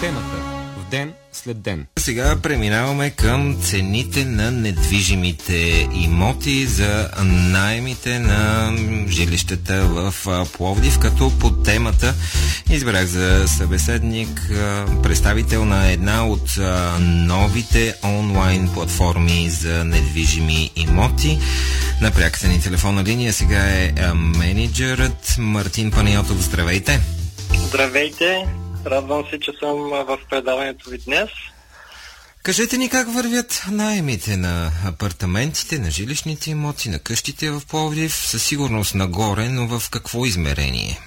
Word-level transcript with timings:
Темата 0.00 0.36
в 0.76 0.90
ден 0.90 1.12
след 1.32 1.62
ден. 1.62 1.86
Сега 1.98 2.36
преминаваме 2.42 3.10
към 3.10 3.56
цените 3.62 4.24
на 4.24 4.50
недвижимите 4.50 5.88
имоти 5.94 6.66
за 6.66 7.10
найемите 7.24 8.18
на 8.18 8.72
жилищата 9.08 9.82
в 9.86 10.14
Пловдив, 10.52 10.98
като 10.98 11.38
по 11.38 11.50
темата 11.50 12.14
избрах 12.70 13.06
за 13.06 13.48
събеседник 13.48 14.52
представител 15.02 15.64
на 15.64 15.90
една 15.90 16.26
от 16.26 16.58
новите 17.00 17.94
онлайн 18.04 18.68
платформи 18.74 19.50
за 19.50 19.84
недвижими 19.84 20.70
имоти. 20.76 21.38
На 22.02 22.10
пряката 22.10 22.48
ни 22.48 22.60
телефонна 22.60 23.04
линия 23.04 23.32
сега 23.32 23.62
е 23.62 23.92
менеджерът 24.14 25.36
Мартин 25.38 25.90
Паниотов. 25.90 26.42
Здравейте! 26.42 27.00
Здравейте! 27.68 28.46
Радвам 28.86 29.24
се, 29.30 29.40
че 29.40 29.52
съм 29.60 29.76
в 29.78 30.18
предаването 30.30 30.90
ви 30.90 30.98
днес. 30.98 31.30
Кажете 32.42 32.78
ни 32.78 32.88
как 32.88 33.14
вървят 33.14 33.62
найемите 33.70 34.36
на 34.36 34.70
апартаментите, 34.86 35.78
на 35.78 35.90
жилищните 35.90 36.50
имоти, 36.50 36.88
на 36.88 36.98
къщите 36.98 37.50
в 37.50 37.62
Пловдив, 37.68 38.14
със 38.14 38.44
сигурност 38.44 38.94
нагоре, 38.94 39.48
но 39.48 39.78
в 39.78 39.90
какво 39.90 40.26
измерение? 40.26 40.98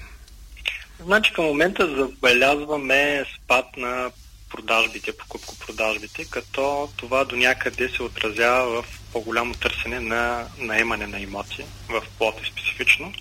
Значи 1.00 1.34
към 1.34 1.46
момента 1.46 1.96
забелязваме 1.96 3.26
спад 3.36 3.66
на 3.78 4.12
продажбите, 4.50 5.18
покупко-продажбите, 5.18 6.26
като 6.30 6.90
това 6.96 7.26
до 7.26 7.36
някъде 7.36 7.90
се 7.90 8.04
отразява 8.04 8.82
в 8.82 8.86
по-голямо 9.14 9.54
търсене 9.54 10.00
на 10.00 10.48
наемане 10.58 11.08
на 11.08 11.20
имоти 11.20 11.66
в 11.90 12.04
Пловдив 12.18 12.48
специфично 12.48 13.14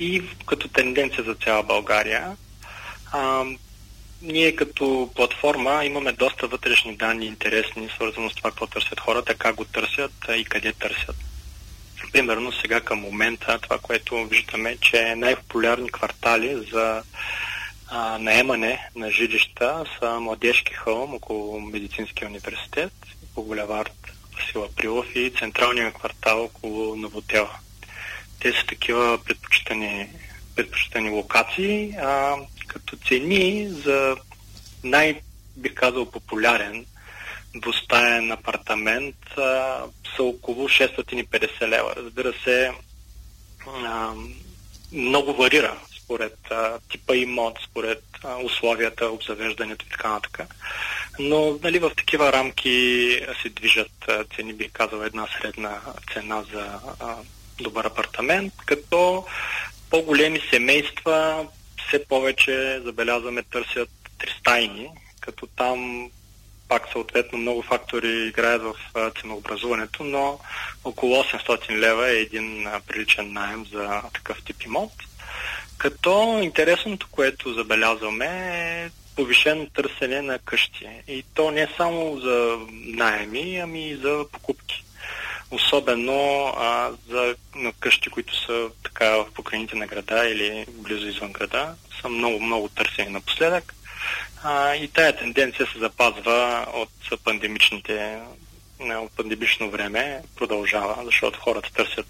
и 0.00 0.22
като 0.46 0.68
тенденция 0.68 1.24
за 1.24 1.34
цяла 1.34 1.62
България. 1.62 2.36
А, 3.12 3.44
ние 4.26 4.56
като 4.56 5.10
платформа 5.14 5.84
имаме 5.84 6.12
доста 6.12 6.46
вътрешни 6.46 6.96
данни 6.96 7.26
интересни, 7.26 7.88
свързано 7.88 8.30
с 8.30 8.34
това 8.34 8.50
какво 8.50 8.66
търсят 8.66 9.00
хората, 9.00 9.34
как 9.34 9.54
го 9.54 9.64
търсят 9.64 10.12
и 10.36 10.44
къде 10.44 10.72
търсят. 10.72 11.16
Примерно 12.12 12.52
сега 12.52 12.80
към 12.80 12.98
момента 12.98 13.58
това, 13.62 13.78
което 13.78 14.24
виждаме, 14.24 14.76
че 14.80 15.14
най-популярни 15.14 15.90
квартали 15.90 16.66
за 16.72 17.02
а, 17.88 18.18
наемане 18.18 18.88
на 18.96 19.10
жилища 19.10 19.84
са 19.98 20.20
Младежки 20.20 20.74
хълм 20.74 21.14
около 21.14 21.60
Медицинския 21.60 22.28
университет, 22.28 22.92
по 23.34 23.44
булевард 23.44 24.12
Васила 24.36 24.68
Прилов 24.76 25.06
и 25.14 25.32
Централния 25.38 25.92
квартал 25.92 26.44
около 26.44 26.96
Новотел. 26.96 27.48
Те 28.40 28.52
са 28.52 28.66
такива 28.66 29.18
предпочитани, 29.24 30.08
предпочитани 30.56 31.10
локации. 31.10 31.94
А, 32.00 32.36
като 32.76 32.96
цени 33.08 33.68
за 33.68 34.16
най, 34.84 35.20
бих 35.56 35.74
казал, 35.74 36.10
популярен 36.10 36.86
двустаен 37.54 38.32
апартамент 38.32 39.16
а, 39.36 39.82
са 40.16 40.22
около 40.22 40.68
650 40.68 41.68
лева. 41.68 41.94
Разбира 41.96 42.32
се, 42.44 42.72
а, 43.84 44.12
много 44.92 45.32
варира 45.32 45.76
според 46.02 46.38
а, 46.50 46.78
типа 46.90 47.16
имот, 47.16 47.58
според 47.70 48.04
а, 48.24 48.36
условията, 48.36 49.06
обзавеждането 49.06 49.86
и 49.86 49.88
така 49.88 50.10
нататък. 50.10 50.54
Но 51.18 51.58
нали, 51.62 51.78
в 51.78 51.90
такива 51.96 52.32
рамки 52.32 53.20
се 53.42 53.48
движат 53.48 54.08
а, 54.08 54.24
цени, 54.36 54.52
бих 54.52 54.72
казал, 54.72 55.02
една 55.02 55.26
средна 55.40 55.80
цена 56.12 56.44
за 56.52 56.78
а, 57.00 57.16
добър 57.60 57.84
апартамент, 57.84 58.52
като 58.66 59.26
по-големи 59.90 60.40
семейства 60.50 61.46
все 61.88 62.04
повече 62.04 62.80
забелязваме 62.84 63.42
търсят 63.42 63.88
тристайни, 64.18 64.88
като 65.20 65.46
там 65.46 66.10
пак 66.68 66.88
съответно 66.92 67.38
много 67.38 67.62
фактори 67.62 68.26
играят 68.28 68.62
в 68.62 68.74
ценообразуването, 69.20 70.04
но 70.04 70.38
около 70.84 71.22
800 71.22 71.70
лева 71.70 72.10
е 72.10 72.20
един 72.20 72.66
приличен 72.86 73.32
найем 73.32 73.66
за 73.72 74.02
такъв 74.14 74.42
тип 74.44 74.62
имот. 74.62 74.92
Като 75.78 76.40
интересното, 76.42 77.08
което 77.10 77.54
забелязваме 77.54 78.26
е 78.26 78.90
повишено 79.16 79.66
търсене 79.66 80.22
на 80.22 80.38
къщи. 80.38 80.88
И 81.08 81.24
то 81.34 81.50
не 81.50 81.68
само 81.76 82.20
за 82.20 82.58
найеми, 82.70 83.56
ами 83.56 83.88
и 83.88 83.96
за 83.96 84.24
покупки 84.32 84.85
особено 85.50 86.46
а, 86.46 86.90
за 87.08 87.34
на 87.54 87.72
къщи, 87.72 88.10
които 88.10 88.46
са 88.46 88.68
така 88.82 89.10
в 89.10 89.26
покрайните 89.34 89.76
на 89.76 89.86
града 89.86 90.28
или 90.28 90.66
близо 90.68 91.06
извън 91.06 91.32
града, 91.32 91.74
са 92.00 92.08
много, 92.08 92.40
много 92.40 92.68
търсени 92.68 93.10
напоследък. 93.10 93.74
А, 94.42 94.74
и 94.74 94.88
тая 94.88 95.16
тенденция 95.16 95.66
се 95.72 95.78
запазва 95.78 96.66
от 96.74 97.22
пандемичните 97.24 98.18
от 98.80 99.12
пандемично 99.16 99.70
време 99.70 100.22
продължава, 100.36 100.96
защото 101.04 101.40
хората 101.40 101.72
търсят 101.72 102.06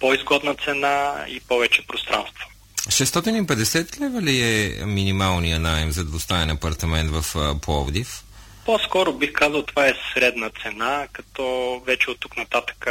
по-изгодна 0.00 0.54
цена 0.54 1.24
и 1.28 1.40
повече 1.40 1.86
пространство. 1.86 2.48
650 2.88 4.00
лева 4.00 4.22
ли 4.22 4.40
е 4.40 4.86
минималния 4.86 5.60
найем 5.60 5.90
за 5.90 6.04
двустаен 6.04 6.50
апартамент 6.50 7.10
в 7.10 7.54
Пловдив? 7.62 8.22
По-скоро 8.66 9.12
бих 9.12 9.32
казал 9.32 9.62
това 9.62 9.86
е 9.86 9.94
средна 10.14 10.50
цена, 10.62 11.08
като 11.12 11.78
вече 11.86 12.10
от 12.10 12.20
тук 12.20 12.36
нататък 12.36 12.86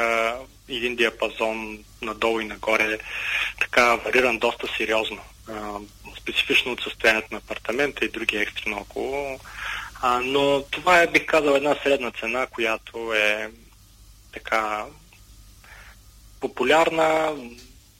един 0.69 0.95
диапазон 0.95 1.79
надолу 2.01 2.39
и 2.39 2.45
нагоре 2.45 2.99
така 3.59 3.95
вариран 3.95 4.37
доста 4.37 4.67
сериозно. 4.77 5.21
Специфично 6.21 6.71
от 6.71 6.81
състоянието 6.81 7.27
на 7.31 7.37
апартамента 7.37 8.05
и 8.05 8.09
други 8.09 8.37
екстри 8.37 8.69
наоколо. 8.69 9.39
А, 10.01 10.19
но 10.23 10.63
това 10.71 11.01
е, 11.01 11.07
бих 11.07 11.25
казал, 11.25 11.55
една 11.55 11.75
средна 11.83 12.11
цена, 12.11 12.47
която 12.47 13.13
е 13.13 13.51
така 14.33 14.85
популярна, 16.39 17.35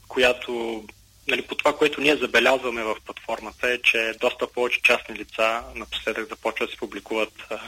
която 0.07 0.83
нали, 1.27 1.41
по 1.41 1.55
това, 1.55 1.77
което 1.77 2.01
ние 2.01 2.15
забелязваме 2.15 2.83
в 2.83 2.95
платформата 3.05 3.69
е, 3.69 3.81
че 3.81 4.13
доста 4.19 4.47
повече 4.47 4.81
частни 4.81 5.15
лица 5.15 5.63
напоследък 5.75 6.29
започват 6.29 6.69
да 6.69 6.73
се 6.73 6.79
публикуват 6.79 7.33
а, 7.49 7.59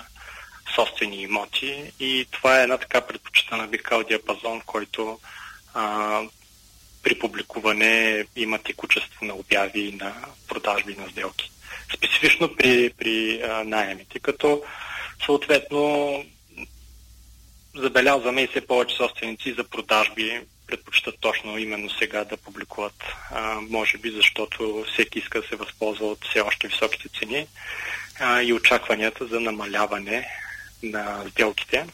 собствени 0.75 1.22
имоти 1.22 1.91
и 2.00 2.28
това 2.31 2.59
е 2.59 2.63
една 2.63 2.78
така 2.78 3.01
предпочитана 3.01 3.67
бикал 3.67 4.03
диапазон, 4.03 4.62
който 4.66 5.19
а, 5.73 6.22
при 7.03 7.19
публикуване 7.19 8.25
има 8.35 8.59
текучество 8.59 9.25
на 9.25 9.34
обяви, 9.34 9.97
на 10.01 10.13
продажби 10.47 10.96
на 10.96 11.09
сделки. 11.09 11.51
Специфично 11.96 12.56
при, 12.56 12.90
при 12.90 13.41
а, 13.41 13.63
найемите, 13.63 14.19
като 14.19 14.63
съответно 15.25 16.25
забелязваме 17.75 18.41
и 18.41 18.47
все 18.47 18.67
повече 18.67 18.96
собственици 18.96 19.53
за 19.53 19.63
продажби 19.63 20.41
предпочитат 20.67 21.16
точно 21.19 21.57
именно 21.57 21.89
сега 21.89 22.23
да 22.23 22.38
публикуват. 22.38 23.03
А, 23.31 23.59
може 23.69 23.97
би 23.97 24.11
защото 24.11 24.85
всеки 24.94 25.19
иска 25.19 25.41
да 25.41 25.47
се 25.47 25.55
възползва 25.55 26.05
от 26.07 26.25
все 26.29 26.41
още 26.41 26.67
високите 26.67 27.09
цени 27.19 27.47
а, 28.19 28.41
и 28.41 28.53
очакванията 28.53 29.28
за 29.28 29.39
намаляване 29.39 30.28
на 30.83 31.23
сделките 31.31 31.85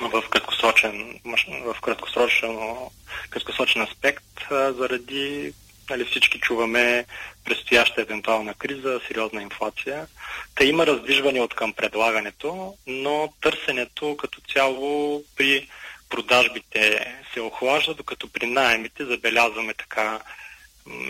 в 0.00 0.24
краткосрочен, 0.30 1.20
в 1.64 1.76
краткосрочен, 1.80 2.58
краткосрочен 3.30 3.82
аспект, 3.82 4.24
а, 4.50 4.72
заради 4.72 5.52
нали, 5.90 6.04
всички 6.04 6.40
чуваме 6.40 7.04
предстояща 7.44 8.00
евентуална 8.00 8.54
криза, 8.54 9.00
сериозна 9.08 9.42
инфлация. 9.42 10.06
Та 10.54 10.64
има 10.64 10.86
раздвижване 10.86 11.40
от 11.40 11.54
към 11.54 11.72
предлагането, 11.72 12.74
но 12.86 13.32
търсенето 13.40 14.16
като 14.16 14.40
цяло 14.52 15.22
при 15.36 15.68
продажбите 16.08 17.14
се 17.34 17.40
охлажда, 17.40 17.94
докато 17.94 18.28
при 18.28 18.46
найемите 18.46 19.04
забелязваме 19.04 19.74
така 19.74 20.20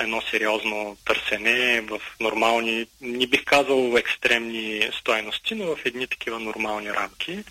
едно 0.01 0.23
сериозно 0.31 0.97
търсене 1.05 1.81
в 1.81 2.01
нормални, 2.21 2.87
не 3.01 3.27
бих 3.27 3.45
казал 3.45 3.95
екстремни 3.97 4.91
стоености, 5.01 5.54
но 5.54 5.65
в 5.65 5.78
едни 5.84 6.07
такива 6.07 6.41
нормални 6.41 6.93
рамки, 6.93 7.45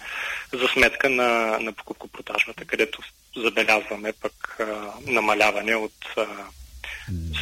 за 0.53 0.67
сметка 0.67 1.09
на, 1.09 1.59
на 1.59 1.73
покупко-продажбата, 1.73 2.65
където 2.65 3.01
забелязваме 3.37 4.13
пък 4.21 4.57
а, 4.59 4.93
намаляване 5.07 5.75
от 5.75 6.05
а, 6.17 6.25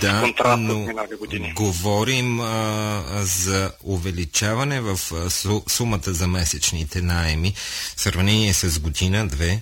да, 0.02 0.34
но 0.58 0.94
години. 1.20 1.54
говорим 1.56 2.40
а, 2.40 3.04
за 3.22 3.72
увеличаване 3.84 4.82
в 4.82 4.98
сумата 5.68 6.00
за 6.14 6.28
месечните 6.28 7.02
найеми 7.02 7.54
в 7.96 8.02
сравнение 8.02 8.54
с 8.54 8.80
година, 8.80 9.28
две. 9.28 9.62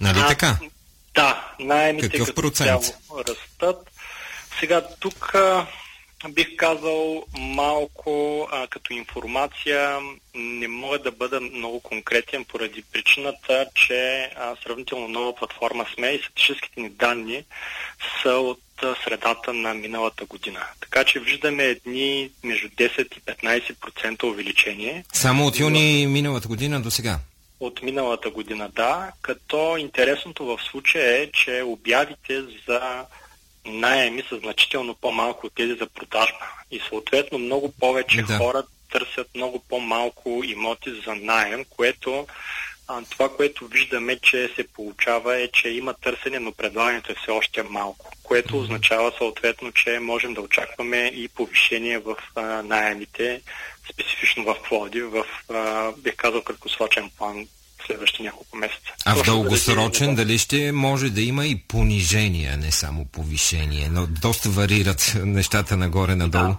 Нали 0.00 0.18
а, 0.18 0.28
така? 0.28 0.58
Да, 1.14 1.52
найемите 1.60 2.08
Какъв 2.08 2.26
като 2.26 2.42
процент? 2.42 2.84
цяло 2.84 3.24
растат. 3.28 3.90
Сега 4.60 4.82
тук 5.00 5.34
а, 5.34 5.66
бих 6.28 6.56
казал 6.56 7.24
малко 7.38 8.48
а, 8.52 8.66
като 8.66 8.92
информация 8.92 9.98
не 10.34 10.68
мога 10.68 10.98
да 10.98 11.10
бъда 11.10 11.40
много 11.40 11.80
конкретен 11.80 12.44
поради 12.44 12.82
причината, 12.92 13.66
че 13.74 14.30
а, 14.36 14.56
сравнително 14.62 15.08
нова 15.08 15.34
платформа 15.36 15.86
сме 15.94 16.08
и 16.08 16.18
статистическите 16.18 16.80
ни 16.80 16.90
данни 16.90 17.44
са 18.22 18.30
от 18.30 18.60
средата 19.04 19.52
на 19.52 19.74
миналата 19.74 20.24
година. 20.24 20.60
Така 20.80 21.04
че 21.04 21.20
виждаме 21.20 21.64
едни 21.64 22.30
между 22.44 22.68
10 22.68 23.16
и 23.16 23.20
15% 23.20 24.22
увеличение. 24.24 25.04
Само 25.12 25.46
от 25.46 25.58
юни 25.58 26.06
миналата 26.06 26.48
година 26.48 26.82
до 26.82 26.90
сега? 26.90 27.18
От 27.60 27.82
миналата 27.82 28.30
година, 28.30 28.68
да. 28.68 29.12
Като 29.22 29.76
интересното 29.76 30.44
в 30.44 30.58
случая 30.70 31.22
е, 31.22 31.30
че 31.32 31.62
обявите 31.62 32.42
за 32.68 33.04
найеми 33.66 34.22
са 34.28 34.38
значително 34.38 34.94
по-малко 34.94 35.46
от 35.46 35.54
тези 35.54 35.74
за 35.74 35.86
продажба. 35.86 36.46
И 36.70 36.80
съответно 36.88 37.38
много 37.38 37.72
повече 37.80 38.22
да. 38.22 38.36
хора 38.38 38.62
търсят 38.92 39.28
много 39.34 39.62
по-малко 39.68 40.42
имоти 40.44 40.90
за 41.06 41.14
найем, 41.14 41.64
което 41.76 42.26
а, 42.88 43.02
това, 43.10 43.36
което 43.36 43.66
виждаме, 43.66 44.18
че 44.18 44.50
се 44.56 44.68
получава 44.68 45.36
е, 45.36 45.48
че 45.48 45.68
има 45.68 45.94
търсене, 45.94 46.38
но 46.38 46.52
предлагането 46.52 47.12
е 47.12 47.14
все 47.14 47.30
още 47.30 47.62
малко, 47.62 48.12
което 48.22 48.58
означава 48.58 49.12
съответно, 49.18 49.72
че 49.72 49.98
можем 49.98 50.34
да 50.34 50.40
очакваме 50.40 51.06
и 51.14 51.28
повишение 51.28 51.98
в 51.98 52.16
а, 52.34 52.62
найемите, 52.62 53.42
специфично 53.92 54.44
в 54.44 54.56
Плоди, 54.68 55.02
в, 55.02 55.24
а, 55.54 55.92
бих 55.98 56.16
казал, 56.16 56.42
краткосрочен 56.42 57.10
план 57.18 57.46
следващите 57.86 58.22
няколко 58.22 58.56
месеца. 58.56 58.92
А 59.04 59.14
в 59.14 59.22
дългосрочен 59.22 60.14
дали 60.14 60.38
ще 60.38 60.72
може 60.72 61.10
да 61.10 61.22
има 61.22 61.46
и 61.46 61.62
понижение, 61.68 62.56
не 62.56 62.72
само 62.72 63.04
повишение, 63.04 63.88
но 63.90 64.06
доста 64.06 64.48
варират 64.48 65.14
нещата 65.24 65.76
нагоре-надолу. 65.76 66.44
Да. 66.44 66.56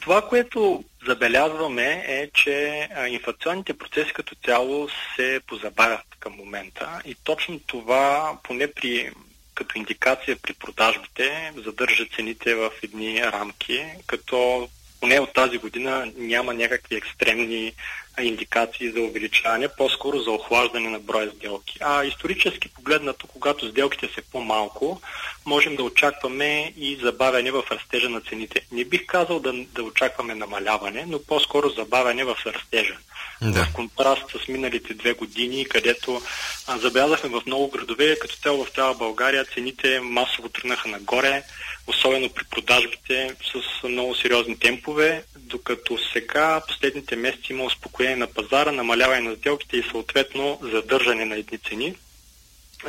Това, 0.00 0.28
което 0.28 0.84
забелязваме 1.06 2.04
е, 2.06 2.30
че 2.34 2.88
инфлационните 3.08 3.78
процеси 3.78 4.12
като 4.12 4.34
цяло 4.44 4.88
се 5.16 5.40
позабавят 5.46 6.06
към 6.20 6.32
момента 6.32 7.00
и 7.04 7.16
точно 7.24 7.60
това, 7.66 8.38
поне 8.42 8.72
при 8.72 9.10
като 9.54 9.78
индикация 9.78 10.36
при 10.36 10.52
продажбите, 10.52 11.52
задържа 11.64 12.04
цените 12.16 12.54
в 12.54 12.70
едни 12.82 13.22
рамки, 13.22 13.84
като 14.06 14.68
поне 15.06 15.20
от 15.20 15.32
тази 15.32 15.58
година 15.58 16.12
няма 16.16 16.54
някакви 16.54 16.96
екстремни 16.96 17.72
индикации 18.20 18.90
за 18.90 19.00
увеличаване, 19.00 19.68
по-скоро 19.68 20.18
за 20.18 20.30
охлаждане 20.30 20.88
на 20.90 20.98
броя 20.98 21.30
сделки. 21.30 21.78
А 21.80 22.04
исторически 22.04 22.68
погледнато, 22.68 23.26
когато 23.26 23.68
сделките 23.68 24.08
са 24.14 24.22
по-малко, 24.32 25.00
можем 25.44 25.76
да 25.76 25.82
очакваме 25.82 26.72
и 26.76 26.96
забавяне 27.02 27.50
в 27.50 27.64
растежа 27.70 28.08
на 28.08 28.20
цените. 28.20 28.60
Не 28.72 28.84
бих 28.84 29.06
казал 29.06 29.40
да, 29.40 29.52
да 29.52 29.82
очакваме 29.82 30.34
намаляване, 30.34 31.04
но 31.08 31.22
по-скоро 31.22 31.68
забавяне 31.68 32.24
в 32.24 32.36
растежа. 32.46 32.96
Да. 33.42 33.64
В 33.64 33.72
контраст 33.72 34.30
с 34.44 34.48
миналите 34.48 34.94
две 34.94 35.12
години, 35.12 35.68
където 35.68 36.22
а, 36.66 36.78
забелязахме 36.78 37.30
в 37.30 37.42
много 37.46 37.70
градове, 37.70 38.18
като 38.18 38.36
цяло 38.36 38.64
в 38.64 38.70
цяла 38.70 38.94
България, 38.94 39.44
цените 39.44 40.00
масово 40.00 40.48
тръгнаха 40.48 40.88
нагоре, 40.88 41.42
особено 41.86 42.30
при 42.30 42.44
продажбите 42.44 43.36
с 43.52 43.88
много 43.88 44.14
сериозни 44.14 44.58
темпове, 44.58 45.24
докато 45.36 45.98
сега 46.12 46.60
последните 46.68 47.16
месеци 47.16 47.52
има 47.52 47.64
успокоение 47.64 48.16
на 48.16 48.26
пазара, 48.26 48.72
намаляване 48.72 49.28
на 49.28 49.36
сделките 49.36 49.76
и 49.76 49.88
съответно 49.90 50.58
задържане 50.62 51.24
на 51.24 51.36
едни 51.36 51.58
цени. 51.58 51.94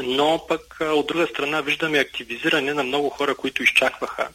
Но 0.04 0.46
пък 0.48 0.78
от 0.82 1.08
друга 1.08 1.28
страна 1.28 1.62
виждаме 1.62 2.00
активизиране 2.00 2.74
на 2.74 2.84
много 2.84 3.10
хора, 3.10 3.36
които 3.36 3.64
изчакваха 3.64 4.28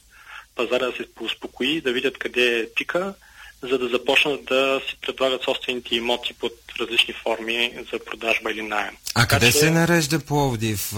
пазара 0.56 0.86
да 0.86 0.92
се 0.92 1.06
успокои, 1.20 1.80
да 1.80 1.92
видят 1.92 2.18
къде 2.18 2.58
е 2.58 2.74
пика, 2.74 3.14
за 3.62 3.78
да 3.78 3.88
започнат 3.88 4.44
да 4.44 4.80
си 4.88 4.96
предлагат 5.06 5.42
собствените 5.42 5.94
имоти 5.94 6.34
под 6.34 6.52
различни 6.80 7.14
форми 7.14 7.72
за 7.92 7.98
продажба 8.04 8.50
или 8.50 8.62
найем. 8.62 8.96
А 9.14 9.20
така, 9.20 9.34
къде 9.34 9.52
че... 9.52 9.58
се 9.58 9.70
нарежда 9.70 10.18
Пловдив? 10.18 10.92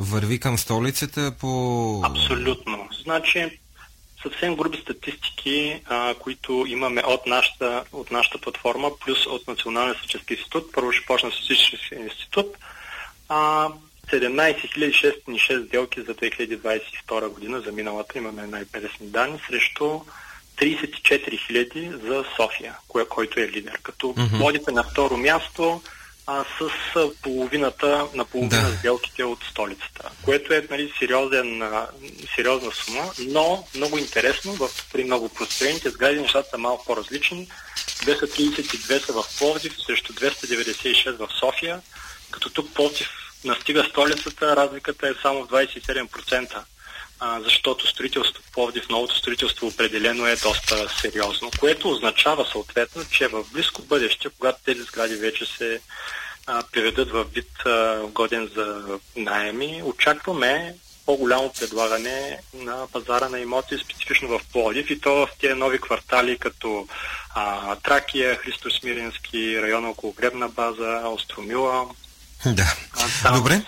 Върви 0.00 0.40
към 0.40 0.58
столицата 0.58 1.34
по... 1.40 2.02
Абсолютно. 2.04 2.88
Значи, 3.02 3.58
съвсем 4.22 4.56
груби 4.56 4.78
статистики, 4.82 5.80
а, 5.86 6.14
които 6.14 6.64
имаме 6.68 7.02
от 7.06 7.26
нашата, 7.26 7.84
от 7.92 8.10
нашата 8.10 8.38
платформа, 8.38 8.90
плюс 9.04 9.26
от 9.26 9.48
Националния 9.48 9.94
статистически 9.94 10.34
институт. 10.34 10.72
Първо 10.72 10.92
ще 10.92 11.06
почна 11.06 11.30
с 11.30 11.34
статистически 11.34 11.94
институт. 11.94 12.46
А, 13.28 13.68
17 14.06 14.68
606 15.26 15.66
сделки 15.66 16.02
за 16.02 16.14
2022 16.14 17.28
година, 17.28 17.60
за 17.60 17.72
миналата 17.72 18.18
имаме 18.18 18.46
най-интересни 18.46 19.06
данни, 19.06 19.38
срещу 19.48 20.00
34 20.60 21.38
000 21.50 22.08
за 22.08 22.24
София, 22.36 22.76
кое, 22.88 23.04
който 23.04 23.40
е 23.40 23.48
лидер. 23.48 23.78
Като 23.82 24.06
mm-hmm. 24.06 24.38
водите 24.38 24.72
на 24.72 24.82
второ 24.82 25.16
място 25.16 25.82
а, 26.26 26.44
с 26.58 26.70
половината 27.22 28.06
на 28.14 28.24
половина 28.24 28.70
да. 28.70 28.76
сделките 28.78 29.24
от 29.24 29.38
столицата, 29.50 30.10
което 30.24 30.54
е 30.54 30.66
нали, 30.70 30.92
сериозен, 30.98 31.62
а, 31.62 31.86
сериозна 32.34 32.72
сума, 32.72 33.12
но 33.18 33.64
много 33.76 33.98
интересно, 33.98 34.52
в, 34.52 34.68
при 34.92 35.04
много 35.04 35.28
простроените 35.28 35.90
сгради 35.90 36.20
нещата 36.20 36.50
са 36.50 36.58
малко 36.58 36.84
по-различни. 36.84 37.48
232 37.76 39.06
са 39.06 39.12
в 39.12 39.24
Пловдив 39.38 39.74
срещу 39.86 40.12
296 40.12 41.16
в 41.16 41.28
София, 41.40 41.80
като 42.30 42.50
тук 42.50 42.74
Пловдив 42.74 43.08
настига 43.44 43.84
столицата, 43.90 44.56
разликата 44.56 45.08
е 45.08 45.12
само 45.22 45.46
27% 45.46 46.62
а, 47.20 47.40
защото 47.40 47.86
строителство 47.86 48.42
Пловдив, 48.52 48.88
новото 48.88 49.14
строителство 49.16 49.66
определено 49.66 50.26
е 50.26 50.36
доста 50.36 50.88
сериозно, 51.00 51.50
което 51.60 51.90
означава 51.90 52.46
съответно, 52.52 53.04
че 53.10 53.28
в 53.28 53.44
близко 53.52 53.82
бъдеще, 53.82 54.28
когато 54.38 54.58
тези 54.64 54.82
сгради 54.82 55.14
вече 55.14 55.46
се 55.46 55.80
а, 56.46 56.62
приведат 56.72 57.10
в 57.10 57.24
вид 57.34 57.66
а, 57.66 58.00
годен 58.06 58.50
за 58.56 58.98
найеми, 59.16 59.82
очакваме 59.84 60.74
по-голямо 61.06 61.52
предлагане 61.60 62.38
на 62.54 62.86
пазара 62.92 63.28
на 63.28 63.38
имоти, 63.38 63.78
специфично 63.78 64.28
в 64.28 64.40
Пловдив 64.52 64.90
и 64.90 65.00
то 65.00 65.14
в 65.14 65.28
тези 65.40 65.54
нови 65.54 65.78
квартали, 65.78 66.38
като 66.38 66.88
а, 67.34 67.76
Тракия, 67.76 68.36
Христо 68.36 68.70
Смиренски, 68.70 69.62
района 69.62 69.90
около 69.90 70.12
Гребна 70.12 70.48
база, 70.48 71.02
Остромила, 71.04 71.86
да. 72.46 72.74
Добре. 73.34 73.62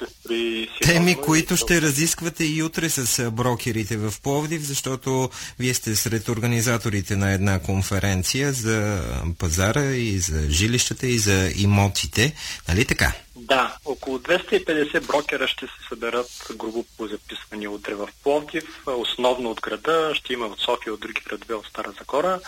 Теми, 0.83 1.17
които 1.17 1.57
ще 1.57 1.83
разисквате 1.83 2.45
и 2.45 2.63
утре 2.63 2.91
с 2.91 3.31
брокерите 3.31 3.97
в 3.97 4.15
Пловдив, 4.23 4.63
защото 4.63 5.31
вие 5.59 5.75
сте 5.75 5.97
сред 5.97 6.29
организаторите 6.29 7.17
на 7.17 7.33
една 7.33 7.63
конференция 7.63 8.53
за 8.53 9.03
пазара 9.39 9.85
и 9.85 10.19
за 10.19 10.51
жилищата 10.51 11.07
и 11.07 11.19
за 11.19 11.51
имотите. 11.57 12.35
Нали 12.69 12.85
така? 12.85 13.13
Да, 13.37 13.77
около 13.85 14.19
250 14.19 15.07
брокера 15.07 15.49
ще 15.49 15.67
се 15.67 15.89
съберат 15.89 16.31
грубо 16.59 16.85
по 16.97 17.07
записване 17.07 17.69
утре 17.69 17.95
в 17.95 18.09
Пловдив, 18.23 18.65
основно 18.87 19.51
от 19.51 19.61
града, 19.61 20.13
ще 20.15 20.33
има 20.33 20.47
от 20.47 20.61
София, 20.61 20.95
от 20.95 21.01
други 21.01 21.21
градове, 21.29 21.55
от 21.55 21.67
Стара 21.67 21.93
Загора 21.99 22.41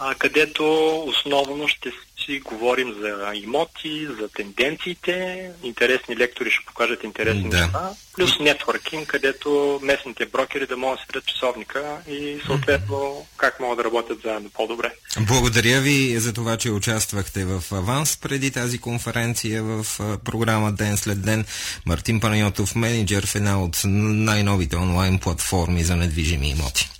а, 0.00 0.14
където 0.14 0.64
основно 1.06 1.68
ще 1.68 1.92
си 2.30 2.40
говорим 2.40 2.94
за 3.00 3.32
имоти, 3.34 4.08
за 4.20 4.28
тенденциите, 4.28 5.50
интересни 5.62 6.16
лектори 6.16 6.50
ще 6.50 6.64
покажат 6.66 7.04
интересни 7.04 7.50
да. 7.50 7.60
неща, 7.60 7.90
плюс 8.16 8.30
нетворкинг, 8.40 9.08
където 9.08 9.80
местните 9.82 10.26
брокери 10.26 10.66
да 10.66 10.76
могат 10.76 10.98
да 10.98 11.04
седят 11.06 11.26
часовника 11.26 11.98
и 12.08 12.40
съответно 12.46 13.26
как 13.36 13.60
могат 13.60 13.78
да 13.78 13.84
работят 13.84 14.22
заедно 14.22 14.50
по-добре. 14.50 14.92
Благодаря 15.20 15.80
ви 15.80 16.18
за 16.18 16.32
това, 16.32 16.56
че 16.56 16.70
участвахте 16.70 17.44
в 17.44 17.62
аванс 17.72 18.16
преди 18.16 18.50
тази 18.50 18.78
конференция 18.78 19.62
в 19.62 19.86
програма 20.24 20.72
Ден 20.72 20.96
след 20.96 21.22
ден. 21.22 21.44
Мартин 21.86 22.20
Панайотов, 22.20 22.74
менеджер 22.74 23.26
в 23.26 23.34
една 23.34 23.62
от 23.62 23.80
най-новите 23.84 24.76
онлайн 24.76 25.18
платформи 25.18 25.84
за 25.84 25.96
недвижими 25.96 26.50
имоти. 26.50 26.99